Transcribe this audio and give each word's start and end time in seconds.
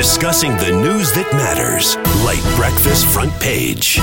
discussing 0.00 0.56
the 0.56 0.70
news 0.70 1.12
that 1.12 1.30
matters. 1.34 1.98
Late 2.24 2.56
breakfast 2.56 3.04
front 3.04 3.38
page. 3.38 4.00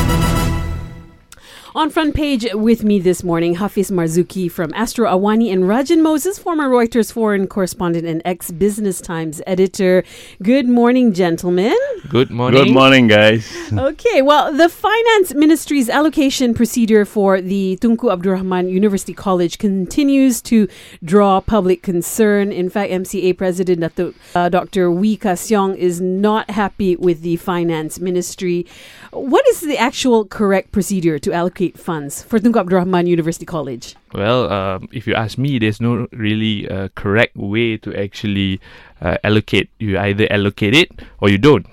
On 1.77 1.91
front 1.91 2.15
page 2.15 2.47
with 2.55 2.83
me 2.83 2.97
this 2.97 3.23
morning, 3.23 3.53
Hafiz 3.53 3.91
Marzuki 3.91 4.49
from 4.51 4.73
Astro 4.73 5.07
Awani 5.07 5.53
and 5.53 5.65
Rajan 5.65 6.01
Moses, 6.01 6.39
former 6.39 6.67
Reuters 6.67 7.13
foreign 7.13 7.45
correspondent 7.45 8.07
and 8.07 8.19
ex 8.25 8.49
Business 8.49 8.99
Times 8.99 9.43
editor. 9.45 10.03
Good 10.41 10.67
morning, 10.67 11.13
gentlemen. 11.13 11.77
Good 12.09 12.31
morning. 12.31 12.63
Good 12.63 12.73
morning, 12.73 13.07
guys. 13.07 13.47
Okay, 13.77 14.21
well, 14.23 14.51
the 14.51 14.69
Finance 14.69 15.35
Ministry's 15.35 15.87
allocation 15.89 16.53
procedure 16.55 17.05
for 17.05 17.41
the 17.41 17.77
Tunku 17.79 18.11
Abdul 18.11 18.33
Rahman 18.33 18.69
University 18.69 19.13
College 19.13 19.59
continues 19.59 20.41
to 20.43 20.67
draw 21.03 21.41
public 21.41 21.83
concern. 21.83 22.51
In 22.51 22.69
fact, 22.69 22.91
MCA 22.91 23.37
President 23.37 23.81
Dr. 23.81 24.13
Uh, 24.33 24.49
Dr. 24.49 24.89
Wee 24.89 25.15
Ka 25.15 25.33
Siong 25.33 25.75
is 25.75 26.01
not 26.01 26.49
happy 26.49 26.95
with 26.95 27.21
the 27.21 27.35
Finance 27.35 27.99
Ministry. 27.99 28.65
What 29.11 29.47
is 29.49 29.61
the 29.61 29.77
actual 29.77 30.25
correct 30.25 30.71
procedure 30.71 31.19
to 31.19 31.33
allocate 31.33 31.66
funds 31.75 32.23
for 32.23 32.39
Tunku 32.39 32.59
Abdul 32.59 32.77
Rahman 32.79 33.07
University 33.07 33.45
College? 33.45 33.95
Well, 34.13 34.47
um, 34.53 34.87
if 34.93 35.07
you 35.07 35.15
ask 35.15 35.37
me, 35.37 35.57
there's 35.59 35.81
no 35.81 36.07
really 36.13 36.69
uh, 36.69 36.89
correct 36.95 37.35
way 37.35 37.77
to 37.77 37.91
actually 37.97 38.61
uh, 39.01 39.17
allocate. 39.23 39.69
You 39.79 39.97
either 39.97 40.31
allocate 40.31 40.75
it 40.75 40.91
or 41.19 41.29
you 41.29 41.37
don't. 41.37 41.65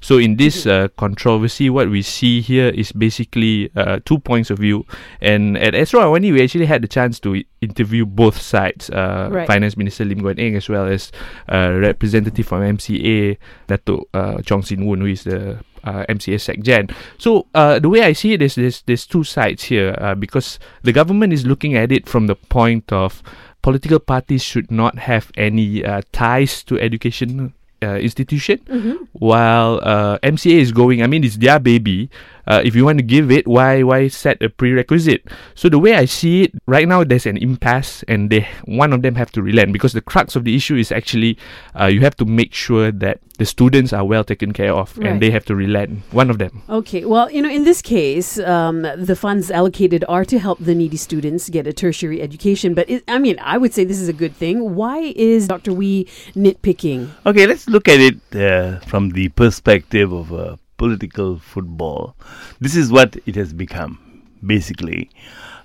So 0.00 0.18
in 0.18 0.36
this 0.36 0.66
uh, 0.66 0.86
controversy, 0.96 1.68
what 1.68 1.90
we 1.90 2.02
see 2.02 2.40
here 2.40 2.68
is 2.68 2.92
basically 2.92 3.70
uh, 3.74 3.98
two 4.04 4.18
points 4.18 4.50
of 4.50 4.58
view. 4.58 4.86
And 5.20 5.56
at 5.58 5.74
Astro 5.74 6.00
Awani, 6.00 6.32
we 6.32 6.42
actually 6.44 6.66
had 6.66 6.82
the 6.82 6.88
chance 6.88 7.18
to 7.20 7.42
interview 7.60 8.06
both 8.06 8.40
sides, 8.40 8.88
uh, 8.90 9.28
Right. 9.32 9.46
Finance 9.48 9.76
Minister 9.76 10.04
Lim 10.04 10.20
Guan 10.20 10.38
Eng 10.38 10.54
as 10.54 10.68
well 10.68 10.86
as 10.86 11.10
uh, 11.50 11.72
representative 11.80 12.46
from 12.46 12.62
MCA, 12.62 13.36
Dato 13.66 14.06
uh, 14.14 14.40
Chong 14.42 14.62
Sin 14.62 14.86
Woon, 14.86 15.00
who 15.00 15.06
is 15.06 15.24
the 15.24 15.58
uh, 15.86 16.04
MCA 16.08 16.36
SecGen. 16.36 16.92
So 17.18 17.46
uh, 17.54 17.78
the 17.78 17.88
way 17.88 18.02
I 18.02 18.12
see 18.12 18.32
it 18.32 18.42
is 18.42 18.56
there's, 18.56 18.82
there's 18.82 19.06
two 19.06 19.24
sides 19.24 19.64
here 19.64 19.96
uh, 19.98 20.14
because 20.14 20.58
the 20.82 20.92
government 20.92 21.32
is 21.32 21.46
looking 21.46 21.74
at 21.76 21.92
it 21.92 22.08
from 22.08 22.26
the 22.26 22.34
point 22.34 22.92
of 22.92 23.22
political 23.62 23.98
parties 23.98 24.42
should 24.42 24.70
not 24.70 24.98
have 24.98 25.30
any 25.36 25.84
uh, 25.84 26.02
ties 26.12 26.62
to 26.64 26.78
education 26.80 27.54
uh, 27.82 27.96
institution 27.96 28.58
while 29.12 29.80
uh, 29.82 30.18
MCA 30.22 30.58
is 30.58 30.72
going 30.72 31.02
I 31.02 31.06
mean 31.06 31.24
it's 31.24 31.36
their 31.36 31.58
baby 31.58 32.08
uh, 32.46 32.60
if 32.64 32.74
you 32.74 32.84
want 32.84 32.98
to 32.98 33.04
give 33.04 33.30
it 33.30 33.46
why 33.46 33.82
why 33.82 34.08
set 34.08 34.40
a 34.42 34.48
prerequisite 34.48 35.26
so 35.54 35.68
the 35.68 35.78
way 35.78 35.94
I 35.94 36.04
see 36.04 36.44
it 36.44 36.52
right 36.66 36.86
now 36.88 37.04
there's 37.04 37.26
an 37.26 37.36
impasse 37.36 38.02
and 38.08 38.30
they 38.30 38.46
one 38.64 38.92
of 38.92 39.02
them 39.02 39.14
have 39.16 39.30
to 39.32 39.42
relent 39.42 39.72
because 39.72 39.92
the 39.92 40.00
crux 40.02 40.36
of 40.36 40.44
the 40.44 40.54
issue 40.54 40.76
is 40.76 40.92
actually 40.92 41.38
uh, 41.78 41.86
you 41.86 42.00
have 42.00 42.16
to 42.16 42.24
make 42.24 42.54
sure 42.54 42.90
that 42.92 43.20
the 43.38 43.44
students 43.44 43.92
are 43.92 44.04
well 44.04 44.24
taken 44.24 44.52
care 44.52 44.72
of 44.72 44.96
Right. 44.96 45.08
and 45.08 45.20
they 45.20 45.30
have 45.30 45.44
to 45.46 45.54
relent 45.54 46.00
one 46.10 46.30
of 46.30 46.38
them 46.38 46.62
Okay, 46.70 47.04
well, 47.04 47.30
you 47.30 47.42
know, 47.42 47.50
in 47.50 47.64
this 47.64 47.82
case, 47.82 48.38
um, 48.40 48.82
the 48.82 49.14
funds 49.16 49.50
allocated 49.50 50.04
are 50.08 50.24
to 50.24 50.38
help 50.38 50.58
the 50.58 50.74
needy 50.74 50.96
students 50.96 51.48
get 51.50 51.66
a 51.66 51.72
tertiary 51.72 52.22
education. 52.22 52.72
But 52.74 52.88
it, 52.88 53.04
I 53.08 53.18
mean, 53.18 53.36
I 53.40 53.58
would 53.58 53.72
say 53.74 53.84
this 53.84 54.00
is 54.00 54.08
a 54.08 54.12
good 54.12 54.34
thing. 54.34 54.74
Why 54.74 55.12
is 55.16 55.48
Dr. 55.48 55.72
Wee 55.72 56.06
nitpicking? 56.34 57.10
Okay, 57.26 57.46
let's 57.46 57.68
look 57.68 57.88
at 57.88 58.00
it 58.00 58.16
uh, 58.34 58.80
from 58.86 59.10
the 59.10 59.28
perspective 59.30 60.12
of 60.12 60.32
uh, 60.32 60.56
political 60.76 61.38
football. 61.38 62.16
This 62.60 62.76
is 62.76 62.90
what 62.92 63.16
it 63.26 63.34
has 63.36 63.52
become, 63.52 64.22
basically. 64.44 65.10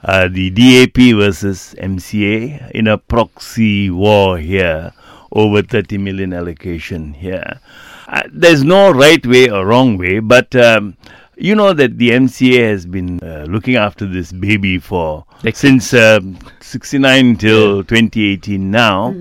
Uh, 0.03 0.27
the 0.27 0.49
DAP 0.49 1.15
versus 1.15 1.75
MCA 1.77 2.71
in 2.71 2.87
a 2.87 2.97
proxy 2.97 3.89
war 3.89 4.37
here, 4.37 4.93
over 5.31 5.61
30 5.61 5.97
million 5.99 6.33
allocation 6.33 7.13
here. 7.13 7.59
Uh, 8.07 8.23
there's 8.31 8.63
no 8.63 8.91
right 8.91 9.25
way 9.25 9.49
or 9.49 9.65
wrong 9.65 9.97
way, 9.97 10.19
but 10.19 10.55
um, 10.55 10.97
you 11.37 11.55
know 11.55 11.73
that 11.73 11.97
the 11.97 12.09
MCA 12.09 12.69
has 12.69 12.85
been 12.85 13.19
uh, 13.21 13.45
looking 13.49 13.75
after 13.75 14.05
this 14.05 14.31
baby 14.31 14.77
for 14.79 15.25
since 15.53 15.93
um 15.93 16.37
69 16.59 17.35
till 17.37 17.83
2018 17.83 18.69
now. 18.69 19.11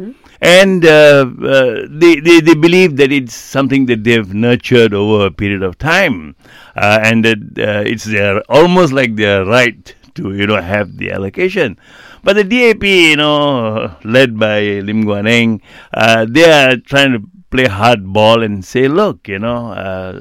And 0.41 0.84
uh, 0.87 1.31
uh, 1.43 1.87
they, 1.89 2.21
they, 2.21 2.41
they 2.41 2.55
believe 2.55 2.97
that 2.97 3.12
it's 3.12 3.34
something 3.34 3.87
that 3.87 4.05
they've 4.05 4.33
nurtured 4.33 4.95
over 4.95 5.27
a 5.27 5.31
period 5.31 5.62
of 5.62 5.78
time. 5.78 6.34
Uh, 6.77 6.99
and 7.03 7.25
that 7.25 7.39
it's 7.87 8.05
their, 8.05 8.41
almost 8.51 8.93
like 8.93 9.17
their 9.17 9.45
right 9.45 9.95
to, 10.15 10.34
you 10.34 10.47
know, 10.47 10.61
have 10.61 10.97
the 10.97 11.11
allocation. 11.12 11.78
But 12.23 12.37
the 12.37 12.45
DAP, 12.45 12.84
you 12.84 13.17
know, 13.17 13.95
led 14.05 14.39
by 14.39 14.61
Lim 14.81 15.05
Guan 15.05 15.28
Eng, 15.28 15.62
uh, 15.95 16.27
they 16.28 16.51
are 16.51 16.77
trying 16.77 17.12
to 17.12 17.22
play 17.50 17.65
hardball 17.65 18.44
and 18.44 18.65
say, 18.65 18.87
look, 18.88 19.27
you 19.28 19.38
know, 19.38 19.72
uh, 19.72 20.21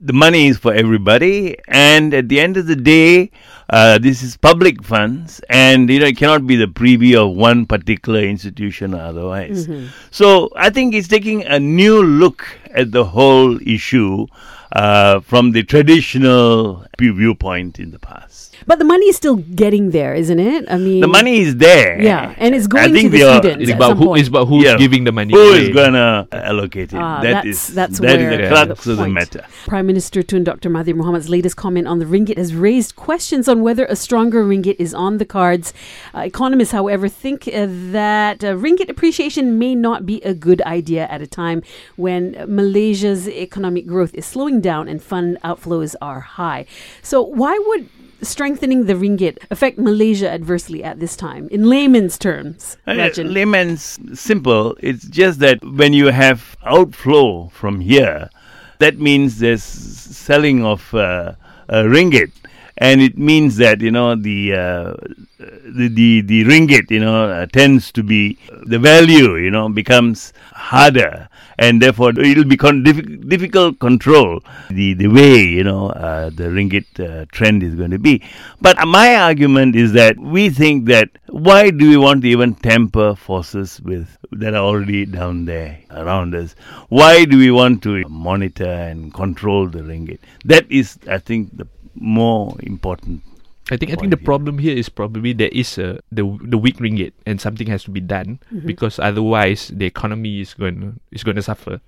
the 0.00 0.12
money 0.12 0.46
is 0.48 0.58
for 0.58 0.72
everybody, 0.72 1.56
and 1.68 2.14
at 2.14 2.28
the 2.28 2.40
end 2.40 2.56
of 2.56 2.66
the 2.66 2.76
day, 2.76 3.30
uh, 3.70 3.98
this 3.98 4.22
is 4.22 4.36
public 4.36 4.82
funds, 4.82 5.40
and 5.48 5.88
you 5.90 5.98
know, 6.00 6.06
it 6.06 6.16
cannot 6.16 6.46
be 6.46 6.56
the 6.56 6.66
preview 6.66 7.16
of 7.30 7.36
one 7.36 7.66
particular 7.66 8.20
institution 8.20 8.94
or 8.94 9.00
otherwise. 9.00 9.68
So 10.10 10.50
I 10.56 10.70
think 10.70 10.94
it's 10.94 11.08
taking 11.08 11.44
a 11.44 11.58
new 11.60 12.02
look 12.02 12.44
at 12.74 12.90
the 12.92 13.04
whole 13.04 13.60
issue 13.66 14.26
uh, 14.72 15.20
from 15.20 15.52
the 15.52 15.62
traditional 15.62 16.84
viewpoint 16.98 17.78
in 17.78 17.90
the 17.90 17.98
past. 17.98 18.54
But 18.64 18.78
the 18.78 18.84
money 18.84 19.06
is 19.06 19.16
still 19.16 19.36
getting 19.36 19.90
there, 19.90 20.14
isn't 20.14 20.38
it? 20.38 20.70
I 20.70 20.76
mean, 20.78 21.00
The 21.00 21.08
money 21.08 21.40
is 21.40 21.56
there. 21.56 22.00
Yeah, 22.00 22.32
and 22.38 22.54
it's 22.54 22.66
I 22.66 22.68
going 22.68 22.88
to 22.88 22.94
think 22.94 23.10
the 23.10 23.18
they 23.18 23.24
are- 23.24 23.38
students. 23.42 23.62
it's 23.62 23.70
at 23.72 23.76
about 23.76 23.88
some 23.90 23.98
who 23.98 24.04
point. 24.06 24.20
it's 24.20 24.28
about 24.28 24.46
who's 24.48 24.64
Yeah. 24.64 24.76
giving 24.78 25.02
the 25.04 25.10
money 25.12 25.34
Who 25.34 25.40
away. 25.50 25.66
is 25.66 25.74
gonna 25.74 26.28
allocate 26.30 26.61
it? 26.64 26.94
Ah, 26.94 27.20
That 27.22 27.32
that's 27.32 27.46
is- 27.46 27.74
that's 27.74 27.98
that 28.00 28.20
is 28.20 28.26
where 28.26 28.36
the 28.38 28.48
crux 28.48 28.86
of 28.86 28.96
the 28.96 29.08
matter. 29.08 29.44
Prime 29.66 29.86
Minister 29.86 30.22
Tun 30.22 30.44
Dr. 30.44 30.70
Mahathir 30.70 30.94
Mohamad's 30.94 31.28
latest 31.28 31.56
comment 31.56 31.86
on 31.86 31.98
the 31.98 32.04
ringgit 32.04 32.36
has 32.38 32.54
raised 32.54 32.96
questions 32.96 33.48
on 33.48 33.62
whether 33.62 33.84
a 33.86 33.96
stronger 33.96 34.44
ringgit 34.44 34.76
is 34.78 34.94
on 34.94 35.18
the 35.18 35.24
cards. 35.24 35.72
Uh, 36.14 36.20
economists, 36.20 36.72
however, 36.72 37.08
think 37.08 37.48
uh, 37.48 37.66
that 37.92 38.42
uh, 38.44 38.54
ringgit 38.54 38.88
appreciation 38.88 39.58
may 39.58 39.74
not 39.74 40.06
be 40.06 40.20
a 40.22 40.34
good 40.34 40.62
idea 40.62 41.06
at 41.08 41.20
a 41.22 41.26
time 41.26 41.62
when 41.96 42.32
Malaysia's 42.48 43.28
economic 43.28 43.86
growth 43.86 44.14
is 44.14 44.26
slowing 44.26 44.60
down 44.60 44.88
and 44.88 45.02
fund 45.02 45.38
outflows 45.44 45.94
are 46.00 46.20
high. 46.20 46.64
So, 47.02 47.22
why 47.22 47.58
would 47.68 47.88
strengthening 48.22 48.86
the 48.86 48.94
ringgit 48.94 49.38
affect 49.50 49.78
Malaysia 49.78 50.30
adversely 50.30 50.82
at 50.82 51.00
this 51.00 51.16
time, 51.16 51.48
in 51.50 51.68
layman's 51.68 52.18
terms? 52.18 52.76
Uh, 52.86 53.10
layman's 53.16 53.98
simple. 54.14 54.76
It's 54.80 55.04
just 55.08 55.40
that 55.40 55.62
when 55.64 55.92
you 55.92 56.06
have 56.08 56.56
outflow 56.64 57.48
from 57.48 57.80
here, 57.80 58.30
that 58.78 58.98
means 58.98 59.38
there's 59.38 59.62
selling 59.62 60.64
of 60.64 60.94
uh, 60.94 61.34
uh, 61.68 61.82
ringgit, 61.84 62.32
and 62.78 63.00
it 63.00 63.18
means 63.18 63.56
that 63.56 63.80
you 63.80 63.90
know 63.90 64.14
the 64.14 64.54
uh, 64.54 64.94
the, 65.38 65.88
the 65.88 66.20
the 66.22 66.44
ringgit 66.44 66.90
you 66.90 67.00
know 67.00 67.28
uh, 67.28 67.46
tends 67.46 67.92
to 67.92 68.02
be 68.02 68.38
the 68.66 68.78
value 68.78 69.36
you 69.36 69.50
know 69.50 69.68
becomes 69.68 70.32
harder, 70.52 71.28
and 71.58 71.82
therefore 71.82 72.10
it'll 72.18 72.44
be 72.44 72.56
con- 72.56 72.84
diffi- 72.84 73.28
difficult 73.28 73.78
control 73.78 74.40
the 74.70 74.94
the 74.94 75.08
way 75.08 75.40
you 75.42 75.64
know 75.64 75.90
uh, 75.90 76.30
the 76.30 76.44
ringgit 76.44 76.86
uh, 77.00 77.24
trend 77.32 77.62
is 77.62 77.74
going 77.74 77.90
to 77.90 77.98
be. 77.98 78.22
But 78.60 78.76
my 78.86 79.16
argument 79.16 79.76
is 79.76 79.92
that 79.92 80.18
we 80.18 80.50
think 80.50 80.86
that 80.86 81.10
why 81.28 81.70
do 81.70 81.88
we 81.88 81.96
want 81.96 82.22
to 82.22 82.28
even 82.28 82.54
temper 82.54 83.14
forces 83.14 83.80
with 83.80 84.16
that 84.32 84.54
are 84.54 84.64
already 84.64 85.04
down 85.06 85.44
there 85.44 85.78
around 85.90 86.34
us? 86.34 86.54
Why 86.88 87.24
do 87.24 87.38
we 87.38 87.50
want 87.50 87.82
to 87.84 88.04
monitor 88.08 88.64
and 88.70 89.12
control 89.12 89.68
the 89.68 89.80
ringgit? 89.80 90.18
That 90.44 90.70
is, 90.70 90.98
I 91.08 91.18
think, 91.18 91.56
the 91.56 91.66
more 91.94 92.56
important. 92.62 93.22
I 93.70 93.76
think 93.76 93.92
I 93.92 93.96
think 93.96 94.10
the 94.10 94.18
here. 94.18 94.26
problem 94.26 94.58
here 94.58 94.76
is 94.76 94.88
probably 94.88 95.32
there 95.32 95.52
is 95.52 95.78
a 95.78 96.00
the 96.10 96.26
the 96.42 96.58
weak 96.58 96.78
ringgit 96.82 97.12
and 97.26 97.40
something 97.40 97.68
has 97.68 97.84
to 97.84 97.90
be 97.94 98.00
done 98.02 98.40
Mm-hmm. 98.52 98.66
because 98.66 98.98
otherwise 98.98 99.70
the 99.72 99.86
economy 99.86 100.40
is 100.40 100.52
going 100.52 100.98
is 101.12 101.22
going 101.22 101.36
to 101.36 101.42
suffer. 101.46 101.80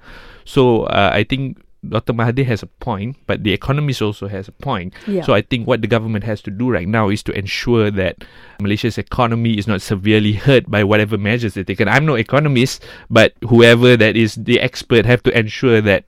So 0.45 0.85
uh, 0.85 1.11
I 1.13 1.25
think 1.25 1.59
Dr. 1.87 2.15
Mahathir 2.15 2.47
has 2.47 2.63
a 2.63 2.67
point, 2.81 3.17
but 3.27 3.45
the 3.45 3.53
economist 3.53 4.01
also 4.01 4.29
has 4.29 4.49
a 4.49 4.53
point. 4.53 4.95
Yeah. 5.07 5.21
So 5.21 5.35
I 5.35 5.43
think 5.43 5.67
what 5.69 5.83
the 5.83 5.87
government 5.91 6.25
has 6.25 6.41
to 6.49 6.51
do 6.51 6.71
right 6.71 6.89
now 6.89 7.11
is 7.11 7.23
to 7.25 7.33
ensure 7.37 7.91
that 7.91 8.25
Malaysia's 8.61 8.97
economy 8.97 9.59
is 9.59 9.67
not 9.69 9.83
severely 9.83 10.33
hurt 10.33 10.71
by 10.71 10.81
whatever 10.85 11.19
measures 11.19 11.53
they 11.53 11.65
taken. 11.65 11.89
I'm 11.89 12.07
no 12.07 12.15
economist, 12.15 12.81
but 13.11 13.35
whoever 13.45 13.99
that 13.99 14.17
is 14.17 14.37
the 14.37 14.61
expert 14.61 15.05
have 15.05 15.23
to 15.25 15.37
ensure 15.39 15.83
that 15.83 16.05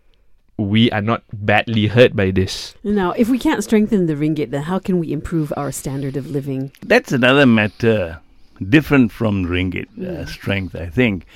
we 0.59 0.91
are 0.91 1.03
not 1.03 1.23
badly 1.33 1.87
hurt 1.89 2.17
by 2.17 2.31
this. 2.31 2.75
Now, 2.83 3.13
if 3.13 3.29
we 3.29 3.39
can't 3.39 3.63
strengthen 3.63 4.07
the 4.07 4.15
ringgit, 4.15 4.51
then 4.51 4.63
how 4.63 4.79
can 4.79 4.99
we 4.99 5.13
improve 5.13 5.53
our 5.57 5.71
standard 5.71 6.17
of 6.17 6.31
living? 6.31 6.73
That's 6.83 7.13
another 7.13 7.45
matter, 7.47 8.21
different 8.67 9.13
from 9.13 9.45
ringgit 9.45 9.89
uh, 10.03 10.25
strength. 10.27 10.75
I 10.75 10.87
think 10.87 11.27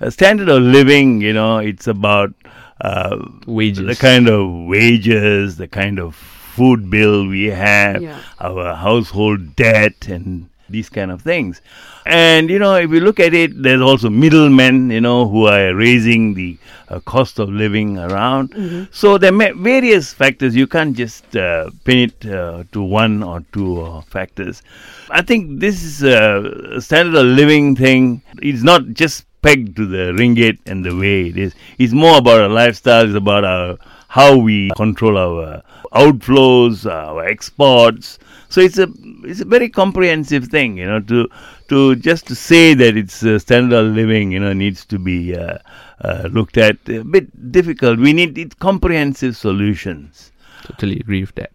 uh, 0.00 0.10
standard 0.10 0.48
of 0.48 0.62
living. 0.62 1.20
You 1.20 1.32
know, 1.32 1.58
it's 1.58 1.86
about 1.88 2.32
uh, 2.80 3.18
Wages. 3.46 3.84
the 3.86 3.96
kind 3.96 4.28
of 4.28 4.48
wages, 4.68 5.56
the 5.56 5.66
kind 5.68 5.98
of 5.98 6.14
food 6.14 6.88
bill 6.90 7.26
we 7.26 7.46
have, 7.46 8.00
Yeah. 8.02 8.20
our 8.40 8.74
household 8.76 9.56
debt, 9.56 10.06
and 10.08 10.48
these 10.68 10.88
kind 10.88 11.10
of 11.10 11.22
things. 11.22 11.60
And 12.06 12.48
you 12.50 12.58
know, 12.58 12.74
if 12.76 12.90
you 12.90 13.00
look 13.00 13.20
at 13.20 13.34
it, 13.34 13.62
there's 13.62 13.80
also 13.80 14.08
middlemen, 14.10 14.90
you 14.90 15.00
know, 15.00 15.28
who 15.28 15.46
are 15.46 15.74
raising 15.74 16.34
the 16.34 16.58
uh, 16.88 17.00
cost 17.00 17.38
of 17.38 17.48
living 17.50 17.98
around. 17.98 18.54
So 18.90 19.18
there 19.18 19.32
are 19.34 19.54
various 19.54 20.12
factors. 20.12 20.56
You 20.56 20.66
can't 20.66 20.96
just 20.96 21.36
uh, 21.36 21.70
pin 21.84 22.10
it 22.10 22.26
uh, 22.26 22.64
to 22.72 22.82
one 22.82 23.22
or 23.22 23.44
two 23.52 23.82
uh, 23.82 24.00
factors. 24.02 24.62
I 25.10 25.22
think 25.22 25.60
this 25.60 25.82
is 25.82 26.02
a 26.02 26.80
standard 26.80 27.14
of 27.14 27.26
living 27.26 27.76
thing. 27.76 28.22
It's 28.42 28.62
not 28.62 28.88
just 28.92 29.24
pegged 29.42 29.76
to 29.76 29.86
the 29.86 30.12
ringgit 30.12 30.58
and 30.66 30.84
the 30.84 30.96
way 30.96 31.28
it 31.28 31.36
is. 31.36 31.54
It's 31.78 31.92
more 31.92 32.18
about 32.18 32.40
our 32.40 32.48
lifestyle. 32.48 33.04
It's 33.04 33.14
about 33.14 33.44
our 33.44 33.78
how 34.08 34.36
we 34.36 34.70
control 34.76 35.18
our 35.18 35.62
outflows, 35.92 36.90
our 36.90 37.24
exports. 37.24 38.18
So 38.48 38.60
it's 38.62 38.78
a 38.78 38.88
it's 39.24 39.40
a 39.40 39.44
very 39.44 39.68
comprehensive 39.68 40.46
thing, 40.48 40.78
you 40.78 40.86
know. 40.86 41.00
To 41.00 41.28
to 41.68 41.96
just 41.96 42.26
to 42.28 42.34
say 42.34 42.74
that 42.74 42.96
it's 42.96 43.22
a 43.22 43.38
standard 43.40 43.76
of 43.76 43.94
living, 43.94 44.32
you 44.32 44.40
know, 44.40 44.52
needs 44.52 44.84
to 44.86 44.98
be 44.98 45.36
uh, 45.36 45.58
uh, 46.00 46.28
looked 46.32 46.56
at 46.56 46.76
a 46.88 47.02
bit 47.04 47.52
difficult. 47.52 47.98
We 47.98 48.12
need 48.12 48.38
it 48.38 48.58
comprehensive 48.58 49.36
solutions. 49.36 50.32
Totally 50.62 50.98
agree 51.00 51.20
with 51.20 51.34
that. 51.36 51.52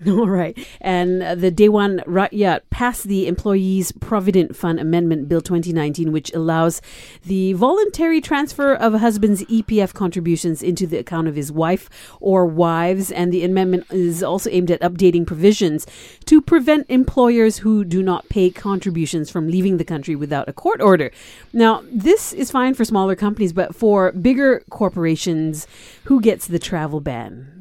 All 0.08 0.28
right. 0.28 0.58
And 0.80 1.22
uh, 1.22 1.34
the 1.36 1.52
Dewan 1.52 2.02
Rakyat 2.06 2.62
passed 2.70 3.04
the 3.04 3.28
Employees 3.28 3.92
Provident 3.92 4.56
Fund 4.56 4.80
Amendment 4.80 5.28
Bill 5.28 5.40
2019, 5.40 6.10
which 6.10 6.32
allows 6.34 6.82
the 7.24 7.52
voluntary 7.52 8.20
transfer 8.20 8.74
of 8.74 8.94
a 8.94 8.98
husband's 8.98 9.44
EPF 9.44 9.94
contributions 9.94 10.64
into 10.64 10.86
the 10.86 10.98
account 10.98 11.28
of 11.28 11.36
his 11.36 11.52
wife 11.52 11.88
or 12.20 12.44
wives. 12.44 13.12
And 13.12 13.32
the 13.32 13.44
amendment 13.44 13.86
is 13.90 14.22
also 14.22 14.50
aimed 14.50 14.72
at 14.72 14.80
updating 14.80 15.26
provisions 15.26 15.86
to 16.24 16.42
prevent 16.42 16.90
employers 16.90 17.58
who 17.58 17.84
do 17.84 18.02
not 18.02 18.28
pay 18.28 18.50
contributions 18.50 19.30
from 19.30 19.48
leaving 19.48 19.76
the 19.76 19.84
country 19.84 20.16
without 20.16 20.48
a 20.48 20.52
court 20.52 20.80
order. 20.80 21.12
Now, 21.52 21.82
this 21.90 22.32
is 22.32 22.50
fine 22.50 22.74
for 22.74 22.84
smaller 22.84 23.14
companies, 23.14 23.52
but 23.52 23.76
for 23.76 24.10
bigger 24.10 24.64
corporations, 24.70 25.68
who 26.04 26.20
gets 26.20 26.48
the 26.48 26.58
travel 26.58 27.00
ban? 27.00 27.54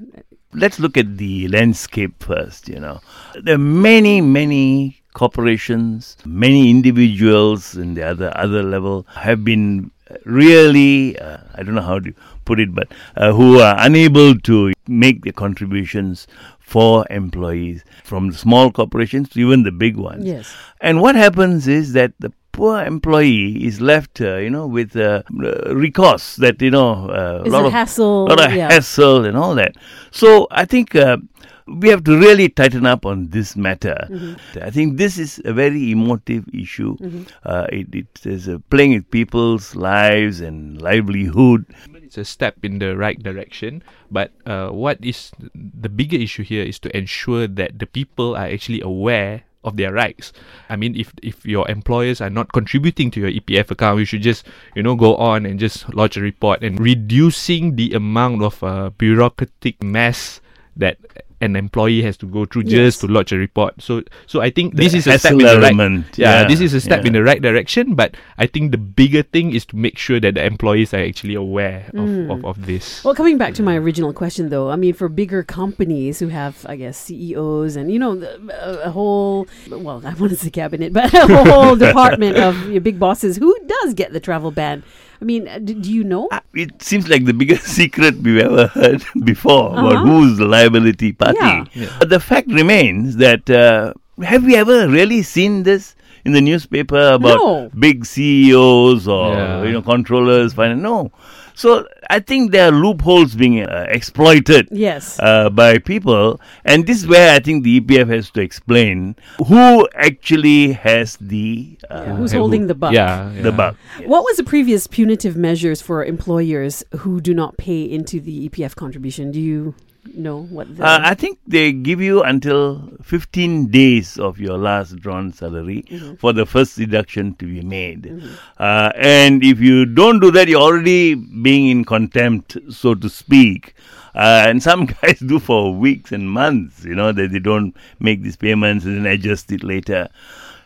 Let's 0.53 0.79
look 0.79 0.97
at 0.97 1.17
the 1.17 1.47
landscape 1.47 2.23
first. 2.23 2.69
You 2.69 2.79
know, 2.79 2.99
there 3.41 3.55
are 3.55 3.57
many, 3.57 4.21
many 4.21 5.01
corporations, 5.13 6.17
many 6.25 6.69
individuals 6.69 7.75
in 7.75 7.93
the 7.93 8.03
other 8.03 8.31
other 8.35 8.63
level 8.63 9.05
have 9.15 9.43
been 9.43 9.91
really, 10.25 11.17
uh, 11.19 11.37
I 11.55 11.63
don't 11.63 11.75
know 11.75 11.81
how 11.81 11.99
to 11.99 12.13
put 12.45 12.59
it, 12.59 12.73
but 12.73 12.91
uh, 13.15 13.33
who 13.33 13.59
are 13.59 13.75
unable 13.79 14.35
to 14.39 14.73
make 14.87 15.23
the 15.23 15.31
contributions 15.31 16.27
for 16.59 17.05
employees 17.09 17.83
from 18.03 18.29
the 18.29 18.37
small 18.37 18.71
corporations 18.71 19.29
to 19.29 19.39
even 19.39 19.63
the 19.63 19.71
big 19.71 19.95
ones. 19.95 20.25
Yes. 20.25 20.53
And 20.81 21.01
what 21.01 21.15
happens 21.15 21.67
is 21.67 21.93
that 21.93 22.13
the 22.19 22.33
poor 22.53 22.79
employee 22.79 23.65
is 23.65 23.81
left, 23.81 24.21
uh, 24.21 24.37
you 24.37 24.49
know, 24.49 24.65
with 24.65 24.95
uh, 24.95 25.23
recourse 25.67 26.37
that 26.37 26.61
you 26.61 26.71
know 26.71 27.09
uh, 27.09 27.43
a 27.43 27.49
lot 27.49 27.63
a 27.63 27.67
of 27.67 27.73
hassle, 27.73 28.27
lot 28.27 28.39
of 28.39 28.55
yeah. 28.55 28.71
hassle 28.71 29.25
and 29.25 29.35
all 29.35 29.53
that. 29.55 29.75
So 30.11 30.47
I 30.49 30.63
think. 30.63 30.95
Uh, 30.95 31.17
we 31.65 31.87
have 31.87 32.03
to 32.03 32.17
really 32.19 32.49
tighten 32.49 32.85
up 32.85 33.05
on 33.05 33.29
this 33.29 33.55
matter. 33.55 33.95
Mm-hmm. 34.11 34.63
I 34.63 34.69
think 34.69 34.97
this 34.97 35.17
is 35.17 35.41
a 35.45 35.53
very 35.53 35.91
emotive 35.91 36.43
issue. 36.53 36.97
Uh, 37.43 37.67
it, 37.71 37.87
it 37.95 38.25
is 38.25 38.49
uh, 38.49 38.59
playing 38.69 38.93
with 38.93 39.09
people's 39.11 39.75
lives 39.75 40.41
and 40.41 40.81
livelihood. 40.81 41.65
It's 41.95 42.17
a 42.17 42.25
step 42.25 42.57
in 42.63 42.79
the 42.79 42.97
right 42.97 43.21
direction, 43.21 43.81
but 44.11 44.31
uh, 44.45 44.69
what 44.69 44.99
is 45.01 45.31
the 45.55 45.87
bigger 45.89 46.17
issue 46.17 46.43
here 46.43 46.63
is 46.63 46.79
to 46.79 46.95
ensure 46.95 47.47
that 47.47 47.79
the 47.79 47.87
people 47.87 48.35
are 48.35 48.45
actually 48.45 48.81
aware 48.81 49.43
of 49.63 49.77
their 49.77 49.93
rights. 49.93 50.33
I 50.69 50.75
mean, 50.75 50.95
if 50.95 51.13
if 51.21 51.45
your 51.45 51.69
employers 51.69 52.21
are 52.21 52.29
not 52.29 52.51
contributing 52.53 53.11
to 53.11 53.19
your 53.19 53.31
EPF 53.31 53.71
account, 53.71 53.99
you 53.99 54.05
should 54.05 54.21
just 54.21 54.45
you 54.75 54.83
know 54.83 54.95
go 54.95 55.15
on 55.17 55.45
and 55.45 55.59
just 55.59 55.93
lodge 55.93 56.17
a 56.17 56.21
report 56.21 56.63
and 56.63 56.79
reducing 56.79 57.75
the 57.75 57.93
amount 57.93 58.43
of 58.43 58.63
uh, 58.63 58.89
bureaucratic 58.91 59.81
mess 59.83 60.41
that 60.75 60.97
an 61.43 61.55
employee 61.55 62.01
has 62.07 62.15
to 62.17 62.25
go 62.25 62.45
through 62.45 62.63
Yes. 62.65 62.71
just 62.71 63.01
to 63.01 63.07
lodge 63.07 63.31
a 63.33 63.37
report. 63.37 63.81
So 63.81 64.01
so 64.25 64.41
I 64.41 64.49
think 64.49 64.75
this 64.75 64.93
is 64.93 65.05
a 65.07 65.19
step 65.19 65.33
hassle 65.35 65.39
in 65.39 65.45
the 65.45 65.59
right. 65.61 66.17
Yeah, 66.17 66.41
yeah, 66.41 66.47
this 66.47 66.61
is 66.61 66.73
a 66.73 66.81
step 66.81 67.03
in 67.05 67.13
the 67.13 67.23
right 67.23 67.41
direction. 67.41 67.95
But 67.95 68.15
I 68.37 68.47
think 68.47 68.71
the 68.71 68.77
bigger 68.79 69.23
thing 69.23 69.53
is 69.53 69.65
to 69.67 69.75
make 69.75 69.97
sure 69.97 70.19
that 70.19 70.35
the 70.35 70.43
employees 70.45 70.93
are 70.93 71.03
actually 71.03 71.35
aware 71.35 71.85
of, 71.93 72.07
Mm. 72.09 72.31
of, 72.33 72.45
of 72.45 72.65
this. 72.65 73.03
Well, 73.03 73.15
coming 73.15 73.37
back 73.37 73.53
to 73.55 73.63
my 73.63 73.75
original 73.77 74.13
question, 74.13 74.49
though, 74.49 74.69
I 74.71 74.75
mean, 74.77 74.93
for 74.93 75.09
bigger 75.09 75.43
companies 75.43 76.19
who 76.19 76.29
have, 76.29 76.65
I 76.69 76.75
guess, 76.77 76.97
CEOs 76.97 77.75
and 77.75 77.91
you 77.91 77.99
know, 77.99 78.15
the- 78.15 78.39
a, 78.49 78.87
a 78.87 78.91
whole, 78.91 79.47
well, 79.69 80.01
I 80.05 80.13
want 80.15 80.31
to 80.31 80.37
say 80.37 80.49
cabinet, 80.49 80.93
but 80.93 81.13
a 81.13 81.27
whole 81.27 81.75
department 81.87 82.37
of 82.37 82.69
your 82.69 82.81
big 82.81 82.99
bosses, 82.99 83.37
who 83.37 83.51
does 83.67 83.93
get 83.93 84.13
the 84.13 84.19
travel 84.19 84.51
ban? 84.51 84.83
I 85.23 85.25
mean, 85.25 85.47
uh, 85.47 85.57
do 85.63 85.71
you 85.73 86.03
know? 86.03 86.27
It 86.53 86.81
seems 86.83 87.07
like 87.07 87.23
the 87.23 87.33
biggest 87.33 87.63
secret 87.79 88.15
we've 88.21 88.39
ever 88.43 88.67
heard 88.67 89.05
before 89.23 89.71
about 89.71 89.95
Uh-huh. 89.95 90.05
who's 90.05 90.37
the 90.37 90.43
liability 90.45 91.13
party. 91.13 91.37
Yeah. 91.39 91.63
Yeah. 91.73 91.95
But 91.99 92.09
the 92.09 92.19
fact 92.19 92.49
remains 92.51 93.15
that 93.23 93.49
uh, 93.49 93.93
have 94.21 94.43
we 94.43 94.57
ever 94.57 94.89
really 94.89 95.21
seen 95.23 95.63
this 95.63 95.95
in 96.25 96.33
the 96.33 96.41
newspaper 96.41 96.99
about 97.13 97.37
No. 97.39 97.71
big 97.79 98.05
CEOs 98.05 99.07
or 99.07 99.31
Yeah. 99.33 99.63
you 99.63 99.71
know 99.71 99.81
controllers? 99.81 100.51
Finance? 100.59 100.81
No. 100.83 101.11
So 101.55 101.87
I 102.09 102.19
think 102.19 102.51
there 102.51 102.67
are 102.67 102.71
loopholes 102.71 103.35
being 103.35 103.61
uh, 103.63 103.85
exploited. 103.89 104.67
Yes. 104.71 105.19
uh, 105.19 105.49
by 105.49 105.77
people, 105.77 106.39
and 106.65 106.85
this 106.87 106.97
is 106.97 107.07
where 107.07 107.35
I 107.35 107.39
think 107.39 107.63
the 107.63 107.79
EPF 107.81 108.09
has 108.09 108.29
to 108.31 108.41
explain 108.41 109.15
who 109.47 109.87
actually 109.95 110.73
has 110.73 111.17
the 111.21 111.77
uh, 111.89 112.03
Yeah, 112.07 112.15
who's 112.15 112.31
holding 112.31 112.67
the 112.67 112.75
buck? 112.75 112.93
Yeah, 112.93 113.31
the 113.35 113.49
yeah. 113.49 113.55
buck. 113.55 113.75
What 114.05 114.23
was 114.23 114.37
the 114.37 114.43
previous 114.43 114.87
punitive 114.87 115.35
measures 115.37 115.81
for 115.81 116.03
employers 116.03 116.83
who 116.99 117.21
do 117.21 117.33
not 117.33 117.57
pay 117.57 117.83
into 117.83 118.19
the 118.19 118.49
EPF 118.49 118.75
contribution? 118.75 119.31
Do 119.31 119.39
you 119.39 119.75
know 120.15 120.43
what? 120.43 120.75
The, 120.75 120.83
Uh, 120.83 120.99
I 121.03 121.13
think 121.13 121.39
they 121.47 121.71
give 121.71 122.01
you 122.01 122.21
until 122.23 122.91
15 123.03 123.67
days 123.67 124.19
of 124.19 124.37
your 124.39 124.57
last 124.57 124.97
drawn 124.97 125.31
salary 125.31 125.83
Mm-hmm. 125.89 126.15
for 126.15 126.33
the 126.33 126.45
first 126.45 126.75
deduction 126.77 127.35
to 127.35 127.45
be 127.45 127.61
made. 127.61 128.11
Uh, 128.59 128.91
and 128.95 129.43
if 129.43 129.59
you 129.61 129.85
don't 129.85 130.19
do 130.19 130.29
that, 130.31 130.47
you're 130.47 130.61
already 130.61 131.15
being 131.15 131.69
in 131.69 131.85
contempt, 131.93 132.57
so 132.69 132.95
to 132.95 133.07
speak. 133.07 133.75
Uh, 134.15 134.45
and 134.47 134.63
some 134.63 134.85
guys 135.01 135.19
do 135.19 135.39
for 135.39 135.73
weeks 135.73 136.11
and 136.11 136.29
months, 136.29 136.83
you 136.83 136.95
know, 136.95 137.11
that 137.11 137.31
they 137.31 137.39
don't 137.39 137.75
make 137.99 138.23
these 138.23 138.35
payments 138.35 138.85
and 138.85 138.97
then 138.97 139.11
adjust 139.11 139.51
it 139.51 139.63
later. 139.63 140.09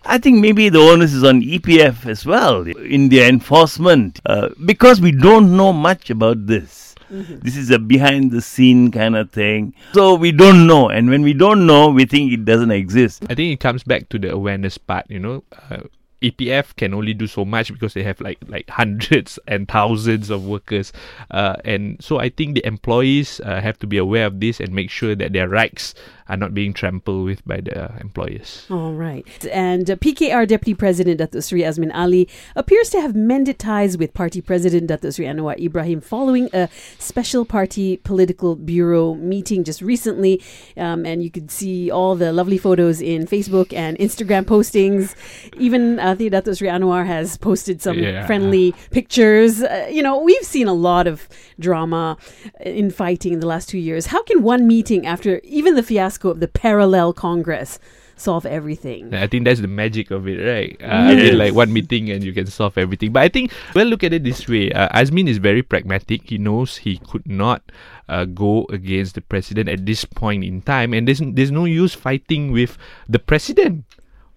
I 0.06 0.18
think 0.20 0.40
maybe 0.40 0.70
the 0.70 0.80
onus 0.80 1.14
is 1.14 1.26
on 1.26 1.42
EPF 1.42 2.06
as 2.06 2.26
well 2.26 2.66
in 2.66 3.10
their 3.10 3.28
enforcement 3.28 4.22
uh, 4.26 4.50
because 4.66 5.02
we 5.02 5.12
don't 5.12 5.58
know 5.58 5.74
much 5.74 6.10
about 6.10 6.48
this. 6.48 6.96
This 7.10 7.56
is 7.56 7.72
a 7.72 7.80
behind 7.80 8.32
the 8.32 8.42
scene 8.42 8.92
kind 8.92 9.16
of 9.16 9.32
thing. 9.32 9.74
So 9.94 10.16
we 10.16 10.32
don't 10.32 10.68
know. 10.68 10.90
And 10.90 11.10
when 11.10 11.24
we 11.24 11.34
don't 11.34 11.66
know, 11.66 11.90
we 11.90 12.06
think 12.06 12.34
it 12.34 12.44
doesn't 12.46 12.72
exist. 12.72 13.24
I 13.30 13.36
think 13.36 13.54
it 13.54 13.60
comes 13.60 13.84
back 13.84 14.10
to 14.10 14.20
the 14.20 14.32
awareness 14.32 14.78
part. 14.78 15.06
You 15.10 15.20
know, 15.20 15.44
uh, 15.70 15.84
EPF 16.22 16.76
can 16.76 16.94
only 16.94 17.14
do 17.14 17.28
so 17.28 17.46
much 17.46 17.72
because 17.72 17.94
they 17.94 18.04
have 18.04 18.20
like 18.22 18.40
like 18.48 18.70
hundreds 18.70 19.38
and 19.48 19.68
thousands 19.68 20.30
of 20.30 20.46
workers, 20.46 20.92
uh, 21.32 21.56
and 21.64 22.02
so 22.04 22.20
I 22.20 22.30
think 22.30 22.56
the 22.56 22.66
employees 22.66 23.40
uh, 23.42 23.62
have 23.62 23.78
to 23.80 23.88
be 23.88 23.98
aware 23.98 24.26
of 24.26 24.40
this 24.40 24.60
and 24.60 24.74
make 24.74 24.90
sure 24.90 25.16
that 25.16 25.34
their 25.34 25.48
rights 25.48 25.94
are 26.30 26.38
not 26.38 26.54
being 26.54 26.74
trampled 26.74 27.26
with 27.26 27.46
by 27.46 27.62
the 27.62 27.92
employers. 28.02 28.66
All 28.70 28.94
right. 28.94 29.26
And 29.52 29.90
uh, 29.90 29.96
PKR 29.96 30.48
Deputy 30.48 30.74
President 30.74 31.20
Datuk 31.20 31.44
Sri 31.48 31.62
Azmin 31.62 31.92
Ali 31.94 32.28
appears 32.56 32.90
to 32.92 33.02
have 33.02 33.16
mended 33.16 33.60
ties 33.60 33.98
with 33.98 34.14
Party 34.14 34.42
President 34.42 34.90
Datuk 34.90 35.16
Sri 35.16 35.26
Anwar 35.26 35.58
Ibrahim 35.60 36.02
following 36.02 36.50
a 36.54 36.68
special 37.00 37.46
party 37.46 37.98
political 37.98 38.56
bureau 38.56 39.14
meeting 39.16 39.64
just 39.64 39.82
recently. 39.82 40.42
Um, 40.76 41.06
and 41.06 41.24
you 41.24 41.32
could 41.32 41.50
see 41.52 41.90
all 41.90 42.16
the 42.16 42.34
lovely 42.34 42.58
photos 42.58 43.02
in 43.02 43.26
Facebook 43.26 43.72
and 43.74 43.98
Instagram 43.98 44.44
postings. 44.44 45.16
Even 45.58 46.00
uh, 46.00 46.16
Datuk 46.16 46.58
Sri 46.58 46.68
Anwar 46.68 47.06
has 47.06 47.38
posted 47.38 47.82
some 47.82 47.98
Yeah. 47.98 48.26
friendly 48.28 48.74
pictures. 48.92 49.64
Uh, 49.64 49.88
you 49.90 50.02
know, 50.04 50.20
we've 50.20 50.44
seen 50.56 50.68
a 50.68 50.74
lot 50.74 51.08
of 51.08 51.30
drama 51.60 52.18
in 52.60 52.92
fighting 52.92 53.34
in 53.34 53.40
the 53.40 53.48
last 53.48 53.70
two 53.70 53.78
years. 53.80 54.08
How 54.08 54.22
can 54.24 54.42
one 54.44 54.68
meeting 54.68 55.06
after 55.08 55.40
even 55.44 55.76
the 55.76 55.84
fiasco 55.84 56.17
of 56.24 56.40
the 56.40 56.48
parallel 56.48 57.14
Congress 57.14 57.80
solve 58.16 58.46
everything? 58.46 59.14
I 59.14 59.28
think 59.28 59.46
that's 59.46 59.62
the 59.62 59.68
magic 59.68 60.12
of 60.12 60.28
it, 60.28 60.44
right? 60.44 60.78
Uh, 60.82 61.12
I 61.12 61.16
mean, 61.16 61.38
like 61.38 61.54
one 61.54 61.72
meeting 61.72 62.10
and 62.10 62.24
you 62.24 62.34
can 62.34 62.48
solve 62.48 62.78
everything. 62.78 63.14
But 63.14 63.24
I 63.24 63.30
think, 63.30 63.52
well, 63.76 63.86
look 63.86 64.04
at 64.04 64.14
it 64.14 64.24
this 64.24 64.48
way. 64.48 64.72
Uh, 64.72 64.90
Azmin 64.90 65.28
is 65.28 65.38
very 65.38 65.62
pragmatic. 65.62 66.30
He 66.30 66.38
knows 66.38 66.78
he 66.78 66.98
could 66.98 67.28
not 67.28 67.72
uh, 68.10 68.26
go 68.26 68.66
against 68.70 69.16
the 69.16 69.22
president 69.22 69.70
at 69.70 69.86
this 69.86 70.04
point 70.06 70.44
in 70.44 70.62
time, 70.62 70.94
and 70.94 71.08
there's 71.08 71.22
there's 71.24 71.52
no 71.52 71.66
use 71.66 71.94
fighting 71.94 72.52
with 72.52 72.78
the 73.08 73.20
president 73.20 73.86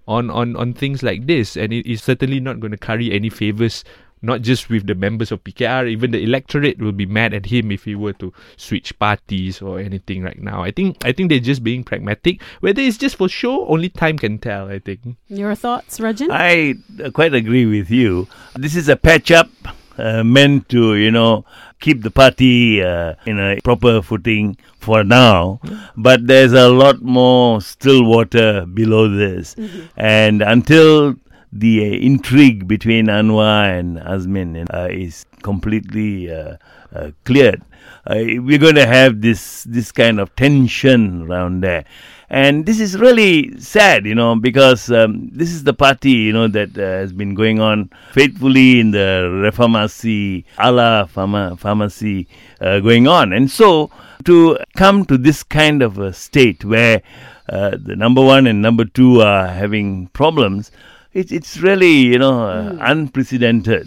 on 0.07 0.31
on 0.31 0.57
on 0.57 0.73
things 0.75 1.03
like 1.03 1.27
this. 1.27 1.57
And 1.57 1.73
it 1.73 1.91
is 1.91 2.03
certainly 2.03 2.41
not 2.41 2.61
going 2.61 2.73
to 2.73 2.79
carry 2.79 3.13
any 3.13 3.31
favors 3.31 3.85
not 4.23 4.43
just 4.43 4.69
with 4.69 4.87
the 4.87 4.95
members 4.95 5.33
of 5.33 5.43
PKR, 5.45 5.89
even 5.89 6.11
the 6.11 6.23
electorate 6.23 6.79
will 6.79 6.93
be 6.93 7.07
mad 7.07 7.35
at 7.35 7.47
him 7.47 7.71
if 7.71 7.85
he 7.85 7.95
were 7.95 8.13
to 8.15 8.33
switch 8.57 8.99
parties 8.99 9.63
or 9.63 9.79
anything 9.79 10.23
right 10.23 10.41
now. 10.41 10.63
I 10.63 10.71
think 10.71 11.05
I 11.05 11.13
think 11.13 11.31
they're 11.31 11.41
just 11.41 11.65
being 11.65 11.85
pragmatic. 11.85 12.43
Whether 12.61 12.83
it's 12.83 12.99
just 12.99 13.17
for 13.17 13.29
show, 13.29 13.67
only 13.67 13.89
time 13.89 14.19
can 14.19 14.39
tell. 14.39 14.69
I 14.69 14.79
think. 14.79 15.17
Your 15.29 15.55
thoughts, 15.55 15.99
Rajan? 15.99 16.29
I 16.31 16.75
uh, 17.03 17.11
quite 17.11 17.35
agree 17.35 17.67
with 17.67 17.91
you. 17.91 18.29
This 18.55 18.77
is 18.77 18.89
a 18.89 18.97
patch 18.97 19.31
up 19.31 19.49
uh, 19.99 20.25
meant 20.25 20.69
to, 20.71 20.97
you 20.97 21.11
know, 21.11 21.45
keep 21.81 22.03
the 22.03 22.11
party 22.11 22.83
uh, 22.83 23.15
in 23.27 23.39
a 23.39 23.61
proper 23.63 24.03
footing 24.03 24.57
for 24.79 25.05
now. 25.05 25.61
But 25.97 26.27
there's 26.27 26.53
a 26.53 26.69
lot 26.69 27.03
more 27.03 27.61
still 27.61 28.05
water 28.05 28.67
below 28.67 29.09
this. 29.09 29.57
And 29.97 30.43
until 30.43 31.17
the 31.53 31.81
uh, 31.81 31.97
intrigue 31.97 32.69
between 32.69 33.07
Anwar 33.07 33.79
and 33.79 33.99
Azmin 33.99 34.67
uh, 34.73 34.89
is 34.91 35.27
completely 35.43 36.31
uh, 36.33 36.57
uh, 36.95 37.11
cleared, 37.25 37.63
uh, 38.07 38.15
we're 38.17 38.59
going 38.59 38.75
to 38.75 38.87
have 38.87 39.21
this 39.21 39.65
this 39.65 39.93
kind 39.93 40.21
of 40.21 40.35
tension 40.37 41.23
around 41.23 41.63
there. 41.63 41.85
And 42.33 42.65
this 42.65 42.79
is 42.79 42.97
really 42.97 43.59
sad, 43.59 44.07
you 44.07 44.15
know, 44.15 44.37
because 44.37 44.89
um, 44.93 45.31
this 45.33 45.51
is 45.51 45.65
the 45.65 45.75
party, 45.75 46.13
you 46.13 46.33
know, 46.33 46.47
that 46.47 46.79
uh, 46.79 46.83
has 46.83 47.13
been 47.13 47.35
going 47.35 47.59
on 47.59 47.91
faithfully 48.13 48.79
in 48.79 48.93
the 48.93 49.29
reformasi, 49.45 50.45
ala 50.57 51.09
pharma, 51.13 51.59
pharmacy 51.59 52.29
going 52.61 53.09
on. 53.09 53.33
And 53.33 53.51
so 53.51 53.91
to 54.27 54.59
come 54.77 55.05
to 55.07 55.19
this 55.19 55.43
kind 55.43 55.83
of 55.83 55.99
a 55.99 56.13
state 56.13 56.65
where 56.65 57.03
the 57.49 57.97
number 57.97 58.23
one 58.23 58.47
and 58.47 58.63
number 58.63 58.85
two 58.85 59.21
are 59.23 59.49
having 59.49 60.07
problems, 60.09 60.71
it, 61.13 61.33
it's 61.33 61.59
really, 61.59 61.91
you 61.93 62.19
know, 62.19 62.47
uh, 62.47 62.77
unprecedented. 62.81 63.87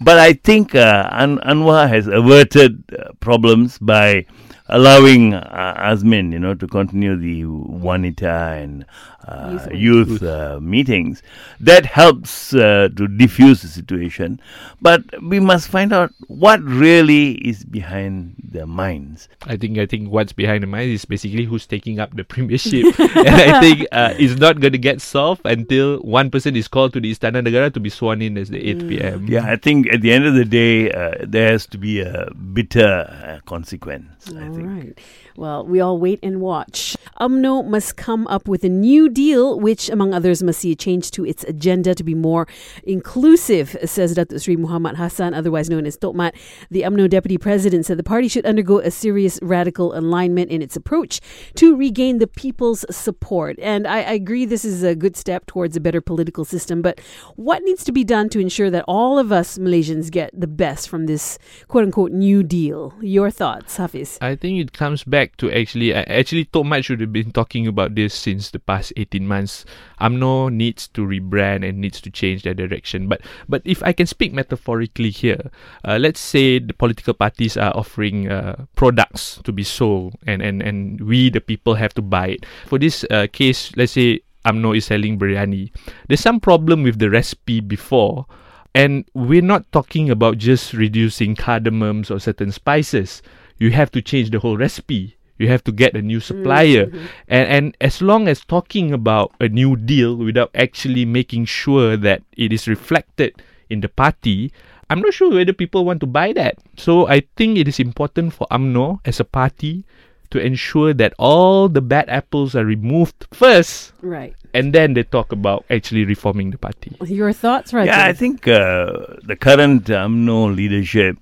But 0.00 0.18
I 0.18 0.32
think 0.32 0.74
uh, 0.74 1.08
An- 1.12 1.38
Anwar 1.38 1.88
has 1.88 2.06
averted 2.06 2.82
uh, 2.98 3.12
problems 3.20 3.78
by 3.78 4.26
allowing 4.68 5.34
uh, 5.34 5.74
Azmin, 5.78 6.32
you 6.32 6.38
know, 6.38 6.54
to 6.54 6.66
continue 6.66 7.16
the 7.16 7.44
Wanita 7.44 8.62
and 8.62 8.86
uh, 9.26 9.68
youth, 9.72 10.22
uh, 10.22 10.58
meetings. 10.60 11.22
That 11.60 11.86
helps 11.86 12.54
uh, 12.54 12.88
to 12.96 13.08
diffuse 13.08 13.62
the 13.62 13.68
situation. 13.68 14.40
But 14.80 15.04
we 15.22 15.40
must 15.40 15.68
find 15.68 15.92
out 15.92 16.12
what 16.28 16.62
really 16.62 17.32
is 17.46 17.64
behind 17.64 18.34
their 18.42 18.66
minds. 18.66 19.28
I 19.42 19.56
think 19.56 19.78
I 19.78 19.86
think 19.86 20.10
what's 20.10 20.32
behind 20.32 20.62
the 20.62 20.66
mind 20.66 20.90
is 20.90 21.04
basically 21.04 21.44
who's 21.44 21.66
taking 21.66 22.00
up 22.00 22.14
the 22.16 22.24
premiership, 22.32 22.98
and 22.98 23.28
I 23.28 23.60
think 23.60 23.86
uh, 23.92 24.14
it's 24.18 24.38
not 24.38 24.60
going 24.60 24.72
to 24.72 24.78
get 24.78 25.00
solved 25.00 25.42
until 25.44 25.98
one 26.00 26.30
person 26.30 26.56
is 26.56 26.68
called 26.68 26.92
to 26.94 27.00
the 27.00 27.14
Istana 27.14 27.46
Negara 27.46 27.72
to 27.74 27.80
be 27.80 27.90
sworn 27.90 28.22
in 28.22 28.36
as 28.36 28.48
the 28.48 28.58
8 28.58 28.88
p.m. 28.88 29.26
Yeah, 29.28 29.46
I 29.46 29.56
think 29.56 29.92
at 29.92 30.00
the 30.00 30.12
end 30.12 30.26
of 30.26 30.34
the 30.34 30.44
day, 30.44 30.90
uh, 30.90 31.14
there 31.22 31.50
has 31.50 31.66
to 31.68 31.78
be 31.78 32.00
a 32.00 32.30
bitter 32.52 33.06
uh, 33.08 33.40
consequence. 33.46 34.28
I 34.28 34.48
think. 34.50 34.66
right. 34.66 34.98
Well, 35.36 35.64
we 35.64 35.80
all 35.80 35.98
wait 35.98 36.20
and 36.22 36.40
watch. 36.40 36.96
UMNO 37.20 37.66
must 37.68 37.96
come 37.96 38.26
up 38.26 38.48
with 38.48 38.64
a 38.64 38.68
new 38.68 39.08
deal, 39.12 39.58
which, 39.58 39.88
among 39.88 40.14
others, 40.14 40.42
must 40.42 40.60
see 40.60 40.72
a 40.72 40.76
change 40.76 41.10
to 41.12 41.24
its 41.24 41.44
agenda 41.44 41.94
to 41.94 42.04
be 42.04 42.14
more 42.14 42.46
inclusive, 42.84 43.76
says 43.84 44.14
Datuk 44.14 44.42
Sri 44.42 44.56
Muhammad 44.56 44.96
Hassan, 44.96 45.34
otherwise 45.34 45.68
known 45.70 45.86
as 45.86 45.96
Tokmat. 45.96 46.32
The 46.70 46.82
UMNO 46.82 47.10
deputy 47.10 47.38
president 47.38 47.86
said 47.86 47.98
the 47.98 48.02
party 48.02 48.28
should 48.28 48.46
undergo 48.46 48.78
a 48.78 48.90
serious 48.90 49.38
radical 49.42 49.96
alignment 49.96 50.50
in 50.50 50.62
its 50.62 50.76
approach 50.76 51.20
to 51.56 51.76
regain 51.76 52.18
the 52.18 52.26
people's 52.26 52.84
support. 52.90 53.58
And 53.60 53.86
I, 53.86 53.98
I 54.02 54.12
agree 54.12 54.44
this 54.44 54.64
is 54.64 54.82
a 54.82 54.94
good 54.94 55.16
step 55.16 55.46
towards 55.46 55.76
a 55.76 55.80
better 55.80 56.00
political 56.00 56.44
system, 56.44 56.82
but 56.82 57.00
what 57.36 57.62
needs 57.62 57.84
to 57.84 57.92
be 57.92 58.04
done 58.04 58.28
to 58.30 58.40
ensure 58.40 58.70
that 58.70 58.84
all 58.88 59.18
of 59.18 59.32
us 59.32 59.58
Malaysians 59.58 60.10
get 60.10 60.30
the 60.38 60.46
best 60.46 60.88
from 60.88 61.06
this 61.06 61.38
quote 61.68 61.84
unquote 61.84 62.12
new 62.12 62.42
deal? 62.42 62.94
Your 63.00 63.30
thoughts, 63.30 63.76
Hafiz? 63.76 64.18
I 64.20 64.36
think 64.36 64.60
it 64.60 64.72
comes 64.72 65.04
back 65.04 65.36
to 65.38 65.50
actually, 65.50 65.94
actually, 65.94 66.46
Tokmat 66.46 66.84
should 66.84 67.00
have 67.00 67.12
been 67.12 67.32
talking 67.32 67.66
about 67.66 67.94
this 67.94 68.14
since 68.14 68.50
the 68.50 68.58
past 68.58 68.92
18 69.02 69.26
months. 69.26 69.64
UMNO 70.00 70.52
needs 70.52 70.88
to 70.88 71.02
rebrand 71.02 71.68
and 71.68 71.78
needs 71.78 72.00
to 72.00 72.10
change 72.10 72.42
their 72.42 72.54
direction. 72.54 73.08
But 73.08 73.20
but 73.48 73.62
if 73.64 73.82
I 73.82 73.92
can 73.92 74.06
speak 74.06 74.32
metaphorically 74.32 75.10
here, 75.10 75.50
uh, 75.84 75.98
let's 76.00 76.20
say 76.20 76.58
the 76.58 76.74
political 76.74 77.14
parties 77.14 77.56
are 77.56 77.74
offering 77.76 78.30
uh, 78.30 78.64
products 78.74 79.40
to 79.44 79.52
be 79.52 79.62
sold 79.62 80.14
and, 80.26 80.42
and, 80.42 80.62
and 80.62 81.00
we, 81.00 81.30
the 81.30 81.40
people, 81.40 81.74
have 81.74 81.94
to 81.94 82.02
buy 82.02 82.38
it. 82.38 82.46
For 82.66 82.78
this 82.78 83.04
uh, 83.10 83.26
case, 83.32 83.72
let's 83.76 83.92
say 83.92 84.20
UMNO 84.44 84.76
is 84.76 84.86
selling 84.86 85.18
biryani. 85.18 85.70
There's 86.08 86.20
some 86.20 86.40
problem 86.40 86.82
with 86.82 86.98
the 86.98 87.10
recipe 87.10 87.60
before. 87.60 88.26
And 88.74 89.04
we're 89.12 89.42
not 89.42 89.70
talking 89.72 90.08
about 90.08 90.38
just 90.38 90.72
reducing 90.72 91.36
cardamoms 91.36 92.10
or 92.10 92.18
certain 92.18 92.52
spices. 92.52 93.22
You 93.58 93.70
have 93.72 93.90
to 93.92 94.00
change 94.00 94.30
the 94.30 94.40
whole 94.40 94.56
recipe. 94.56 95.16
You 95.38 95.48
have 95.48 95.64
to 95.64 95.72
get 95.72 95.96
a 95.96 96.02
new 96.02 96.20
supplier. 96.20 96.90
And 97.26 97.46
and 97.48 97.64
as 97.80 98.00
long 98.02 98.28
as 98.28 98.44
talking 98.44 98.92
about 98.92 99.32
a 99.40 99.48
new 99.48 99.74
deal 99.76 100.14
without 100.16 100.50
actually 100.54 101.04
making 101.04 101.46
sure 101.46 101.96
that 101.96 102.22
it 102.36 102.52
is 102.52 102.68
reflected 102.68 103.34
in 103.70 103.80
the 103.80 103.88
party, 103.88 104.52
I'm 104.90 105.00
not 105.00 105.14
sure 105.14 105.32
whether 105.32 105.52
people 105.56 105.84
want 105.84 106.00
to 106.04 106.06
buy 106.06 106.32
that. 106.36 106.58
So 106.76 107.08
I 107.08 107.24
think 107.36 107.56
it 107.58 107.66
is 107.66 107.80
important 107.80 108.34
for 108.36 108.46
UMNO 108.52 109.00
as 109.04 109.18
a 109.18 109.24
party 109.24 109.84
to 110.30 110.38
ensure 110.40 110.94
that 110.94 111.12
all 111.18 111.68
the 111.68 111.80
bad 111.84 112.08
apples 112.08 112.56
are 112.56 112.64
removed 112.64 113.26
first 113.36 113.92
Right. 114.00 114.32
and 114.54 114.72
then 114.72 114.94
they 114.94 115.02
talk 115.04 115.32
about 115.32 115.64
actually 115.68 116.04
reforming 116.08 116.50
the 116.52 116.58
party. 116.58 116.96
Your 117.04 117.32
thoughts, 117.32 117.72
right? 117.72 117.84
Yeah, 117.84 118.04
I 118.04 118.12
think 118.16 118.48
uh, 118.48 119.20
the 119.24 119.36
current 119.36 119.84
UMNO 119.92 120.56
leadership 120.56 121.16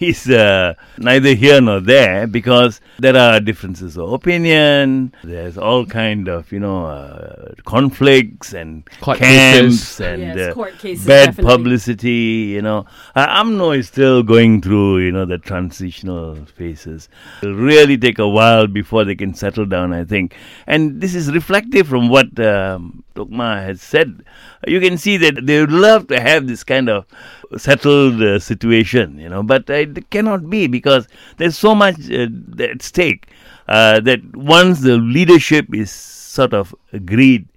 is 0.00 0.28
uh, 0.28 0.74
neither 0.98 1.34
here 1.34 1.60
nor 1.60 1.80
there 1.80 2.26
because 2.26 2.80
there 2.98 3.16
are 3.16 3.40
differences 3.40 3.96
of 3.98 4.12
opinion. 4.12 5.14
There's 5.22 5.58
all 5.58 5.84
kind 5.86 6.28
of 6.28 6.50
you 6.52 6.60
know 6.60 6.86
uh, 6.86 7.54
conflicts 7.64 8.52
and 8.52 8.88
Court 9.00 9.18
camps 9.18 9.98
cases. 9.98 10.00
and 10.00 10.22
Yes, 10.22 10.50
uh, 10.50 10.54
court 10.54 10.78
cases, 10.78 11.06
bad 11.06 11.26
definitely. 11.26 11.52
publicity. 11.52 12.10
You 12.54 12.62
know, 12.62 12.86
uh, 13.14 13.42
UMNO 13.42 13.78
is 13.78 13.88
still 13.88 14.22
going 14.22 14.62
through 14.62 14.98
you 14.98 15.12
know 15.12 15.24
the 15.24 15.38
transitional 15.38 16.36
phases. 16.46 17.08
It'll 17.42 17.54
really 17.54 17.98
take 17.98 18.18
a 18.18 18.28
while 18.28 18.66
before 18.66 19.04
they 19.04 19.14
can 19.14 19.34
settle 19.34 19.66
down. 19.66 19.92
I 19.92 20.04
think, 20.04 20.34
and 20.66 21.00
this 21.00 21.14
is 21.14 21.30
reflective 21.32 21.86
from 21.86 22.08
what 22.08 22.38
um, 22.40 23.03
Tokmat 23.14 23.64
has 23.64 23.82
said. 23.82 24.24
You 24.66 24.80
can 24.80 24.98
see 24.98 25.16
that 25.18 25.46
they 25.46 25.60
would 25.60 25.72
love 25.72 26.08
to 26.08 26.20
have 26.20 26.46
this 26.46 26.64
kind 26.64 26.88
of 26.88 27.06
settled 27.56 28.22
uh, 28.22 28.38
situation, 28.38 29.18
you 29.18 29.28
know, 29.28 29.42
but 29.42 29.68
uh, 29.70 29.74
it 29.74 30.10
cannot 30.10 30.48
be 30.50 30.66
because 30.66 31.06
there's 31.36 31.58
so 31.58 31.74
much 31.74 31.96
uh, 32.10 32.26
at 32.58 32.82
stake 32.82 33.28
uh, 33.68 34.00
that 34.00 34.20
once 34.36 34.80
the 34.80 34.96
leadership 34.96 35.72
is 35.74 35.90
sort 35.90 36.52
of 36.52 36.74
agreed 36.92 37.48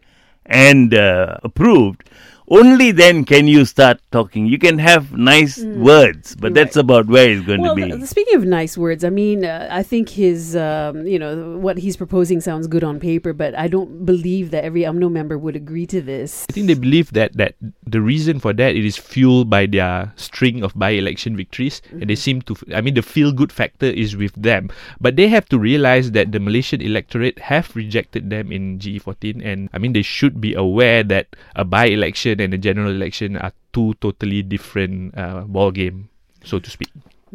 and 0.46 0.94
uh, 0.94 1.38
approved, 1.44 2.10
only 2.50 2.92
then 2.92 3.26
can 3.26 3.48
you 3.48 3.66
start 3.66 4.00
talking. 4.12 4.46
You 4.46 4.58
can 4.58 4.80
have 4.80 5.12
nice 5.14 5.60
words, 5.60 6.36
but 6.36 6.54
that's 6.54 6.76
about 6.76 7.08
where 7.08 7.30
it's 7.30 7.46
going 7.46 7.62
well, 7.62 7.76
to 7.76 7.86
be. 7.86 7.92
th- 7.92 8.04
speaking 8.06 8.36
of 8.36 8.46
nice 8.46 8.78
words, 8.78 9.04
I 9.04 9.10
mean, 9.10 9.44
uh, 9.44 9.68
I 9.70 9.84
think 9.84 10.10
his, 10.10 10.56
um, 10.56 11.06
you 11.06 11.20
know, 11.20 11.58
what 11.58 11.78
he's 11.78 11.98
proposing 11.98 12.40
sounds 12.40 12.68
good 12.68 12.84
on 12.84 13.00
paper, 13.00 13.34
but 13.34 13.54
I 13.56 13.68
don't 13.68 14.06
believe 14.06 14.52
that 14.52 14.64
every 14.64 14.84
UMNO 14.84 15.12
member 15.12 15.38
would 15.38 15.56
agree 15.56 15.86
to 15.88 16.02
this. 16.02 16.46
I 16.50 16.54
think 16.54 16.68
they 16.68 16.76
believe 16.76 17.12
that 17.14 17.36
that 17.36 17.56
the 17.86 18.02
reason 18.02 18.40
for 18.40 18.54
that 18.54 18.76
it 18.76 18.86
is 18.86 18.96
fueled 18.96 19.50
by 19.50 19.66
their 19.66 20.14
string 20.16 20.64
of 20.64 20.74
by-election 20.76 21.36
victories, 21.36 21.82
and 21.92 22.10
they 22.10 22.16
seem 22.16 22.42
to. 22.44 22.56
I 22.74 22.82
mean, 22.82 22.94
the 22.94 23.02
feel-good 23.02 23.52
factor 23.52 23.88
is 23.88 24.16
with 24.16 24.34
them, 24.40 24.70
but 25.02 25.16
they 25.16 25.28
have 25.28 25.50
to 25.50 25.60
realize 25.60 26.12
that 26.12 26.32
the 26.32 26.40
Malaysian 26.40 26.82
electorate 26.82 27.40
have 27.40 27.76
rejected 27.76 28.30
them 28.30 28.52
in 28.52 28.80
GE14, 28.80 29.44
and 29.44 29.70
I 29.74 29.80
mean 29.80 29.92
they 29.92 30.02
should 30.02 30.40
be 30.40 30.54
aware 30.54 31.04
that 31.04 31.36
a 31.56 31.66
by-election 31.66 32.37
and 32.42 32.54
the 32.54 32.58
general 32.58 32.92
election 32.92 33.38
are 33.38 33.52
two 33.74 33.94
totally 33.96 34.42
different 34.44 35.18
uh, 35.18 35.42
ball 35.42 35.72
game, 35.72 36.10
so 36.44 36.60
to 36.60 36.70
speak. 36.70 36.90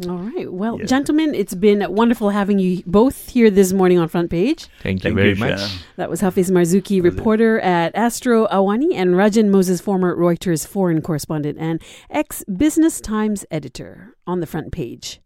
All 0.09 0.17
right. 0.17 0.51
Well, 0.51 0.79
Yeah. 0.79 0.85
gentlemen, 0.85 1.35
it's 1.35 1.53
been 1.53 1.85
wonderful 1.93 2.31
having 2.31 2.57
you 2.57 2.81
both 2.87 3.29
here 3.29 3.51
this 3.51 3.71
morning 3.73 3.99
on 3.99 4.07
Front 4.07 4.31
Page. 4.31 4.65
Thank 4.81 5.03
you 5.03 5.09
Thank 5.09 5.15
very 5.15 5.29
you, 5.29 5.35
much. 5.35 5.59
Shah. 5.59 5.77
That 5.97 6.09
was 6.09 6.21
Hafiz 6.21 6.49
Marzuki, 6.49 7.01
reporter 7.03 7.59
at 7.59 7.95
Astro 7.95 8.47
Awani, 8.47 8.95
and 8.95 9.11
Rajan 9.13 9.49
Moses, 9.49 9.81
former 9.81 10.15
Reuters 10.15 10.65
foreign 10.65 11.01
correspondent 11.03 11.59
and 11.59 11.79
ex 12.09 12.43
Business 12.45 12.99
Times 12.99 13.45
editor 13.51 14.15
on 14.25 14.39
the 14.39 14.47
front 14.47 14.71
page. 14.71 15.19